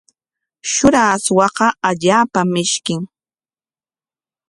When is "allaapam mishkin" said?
1.89-3.01